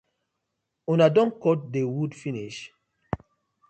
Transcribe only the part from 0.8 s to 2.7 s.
Una don kot the wood finish.